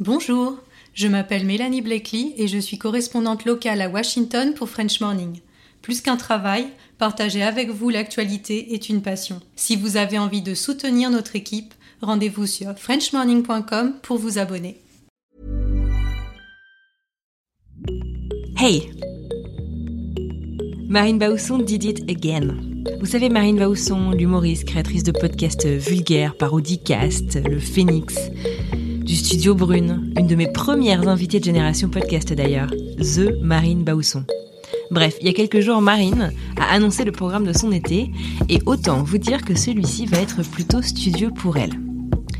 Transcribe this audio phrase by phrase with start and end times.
[0.00, 0.58] Bonjour,
[0.92, 5.38] je m'appelle Mélanie Blakely et je suis correspondante locale à Washington pour French Morning.
[5.82, 6.66] Plus qu'un travail,
[6.98, 9.40] partager avec vous l'actualité est une passion.
[9.54, 14.80] Si vous avez envie de soutenir notre équipe, rendez-vous sur frenchmorning.com pour vous abonner.
[18.58, 18.90] Hey
[20.88, 22.56] Marine Bausson did it again.
[22.98, 28.16] Vous savez, Marine Bausson, l'humoriste, créatrice de podcasts vulgaires, parodicast, le Phoenix,
[29.04, 34.24] du studio Brune, une de mes premières invitées de Génération Podcast d'ailleurs, The Marine Bausson.
[34.90, 38.10] Bref, il y a quelques jours, Marine a annoncé le programme de son été,
[38.48, 41.78] et autant vous dire que celui-ci va être plutôt studieux pour elle.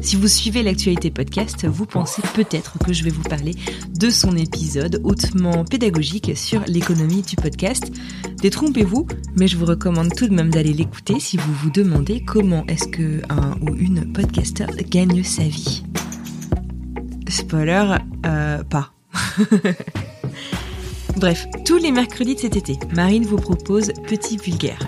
[0.00, 3.54] Si vous suivez l'actualité podcast, vous pensez peut-être que je vais vous parler
[3.96, 7.84] de son épisode hautement pédagogique sur l'économie du podcast.
[8.42, 12.64] Détrompez-vous, mais je vous recommande tout de même d'aller l'écouter si vous vous demandez comment
[12.66, 15.84] est-ce que un ou une podcasteur gagne sa vie.
[17.28, 17.96] Spoiler,
[18.26, 18.92] euh, pas.
[21.16, 24.78] Bref, tous les mercredis de cet été, Marine vous propose Petit Vulgaire.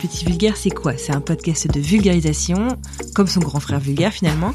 [0.00, 0.96] Petit Vulgaire, c'est quoi?
[0.96, 2.68] C'est un podcast de vulgarisation,
[3.14, 4.52] comme son grand frère vulgaire finalement,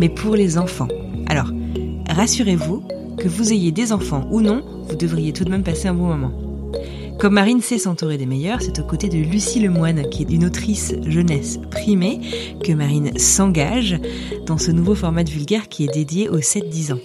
[0.00, 0.88] mais pour les enfants.
[1.28, 1.50] Alors,
[2.10, 2.82] rassurez-vous,
[3.18, 6.08] que vous ayez des enfants ou non, vous devriez tout de même passer un bon
[6.08, 6.43] moment.
[7.18, 10.44] Comme Marine sait s'entourer des meilleurs, c'est aux côtés de Lucie Lemoine, qui est une
[10.44, 12.20] autrice jeunesse primée,
[12.62, 13.96] que Marine s'engage
[14.46, 17.00] dans ce nouveau format vulgaire qui est dédié aux 7-10 ans.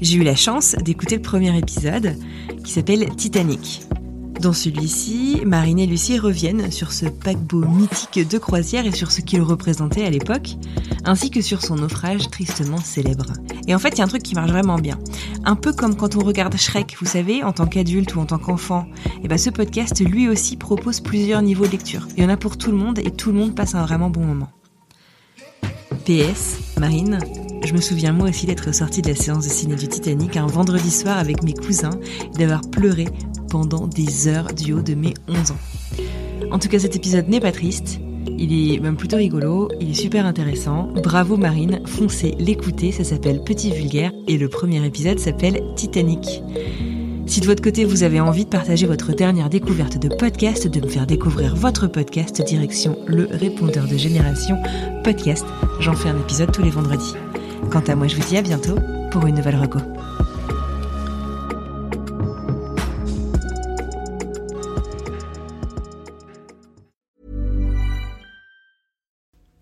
[0.00, 2.16] J'ai eu la chance d'écouter le premier épisode
[2.64, 3.82] qui s'appelle Titanic.
[4.40, 9.20] Dans celui-ci, Marine et Lucie reviennent sur ce paquebot mythique de croisière et sur ce
[9.20, 10.56] qu'il représentait à l'époque,
[11.04, 13.34] ainsi que sur son naufrage tristement célèbre.
[13.68, 14.98] Et en fait, il y a un truc qui marche vraiment bien.
[15.44, 18.38] Un peu comme quand on regarde Shrek, vous savez, en tant qu'adulte ou en tant
[18.38, 18.86] qu'enfant.
[19.22, 22.08] Et ben ce podcast, lui aussi, propose plusieurs niveaux de lecture.
[22.16, 24.08] Il y en a pour tout le monde et tout le monde passe un vraiment
[24.08, 24.48] bon moment.
[26.06, 27.18] PS, Marine,
[27.62, 30.46] je me souviens moi aussi d'être sortie de la séance de ciné du Titanic un
[30.46, 32.00] vendredi soir avec mes cousins
[32.34, 33.06] et d'avoir pleuré
[33.50, 35.58] pendant des heures du haut de mes 11 ans.
[36.50, 38.00] En tout cas, cet épisode n'est pas triste.
[38.38, 40.88] Il est même plutôt rigolo, il est super intéressant.
[41.02, 46.42] Bravo Marine, foncez l'écouter, ça s'appelle Petit Vulgaire et le premier épisode s'appelle Titanic.
[47.26, 50.80] Si de votre côté vous avez envie de partager votre dernière découverte de podcast, de
[50.80, 54.56] me faire découvrir votre podcast, direction le répondeur de génération
[55.04, 55.44] podcast,
[55.78, 57.14] j'en fais un épisode tous les vendredis.
[57.70, 58.76] Quant à moi, je vous dis à bientôt
[59.12, 59.78] pour une nouvelle reco.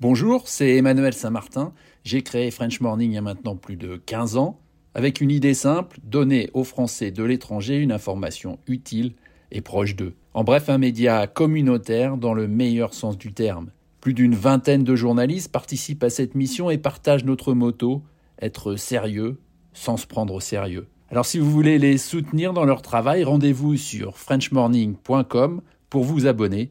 [0.00, 1.72] Bonjour, c'est Emmanuel Saint-Martin.
[2.04, 4.60] J'ai créé French Morning il y a maintenant plus de 15 ans,
[4.94, 9.14] avec une idée simple, donner aux Français de l'étranger une information utile
[9.50, 10.14] et proche d'eux.
[10.34, 13.72] En bref, un média communautaire dans le meilleur sens du terme.
[14.00, 18.04] Plus d'une vingtaine de journalistes participent à cette mission et partagent notre motto
[18.40, 19.40] être sérieux
[19.72, 20.86] sans se prendre au sérieux.
[21.10, 25.60] Alors si vous voulez les soutenir dans leur travail, rendez-vous sur frenchmorning.com
[25.90, 26.70] pour vous abonner.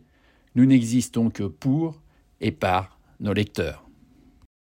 [0.56, 2.02] Nous n'existons que pour
[2.40, 3.87] et par når dere dør.